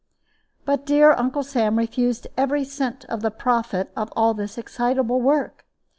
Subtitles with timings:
[0.65, 5.63] But dear Uncle Sam refused every cent of the profit of all this excitable work.